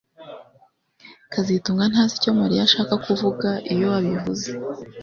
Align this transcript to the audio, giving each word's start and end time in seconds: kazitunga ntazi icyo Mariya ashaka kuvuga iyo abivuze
kazitunga 1.31 1.83
ntazi 1.91 2.13
icyo 2.19 2.31
Mariya 2.39 2.61
ashaka 2.67 2.93
kuvuga 3.05 3.49
iyo 3.73 3.87
abivuze 3.97 4.49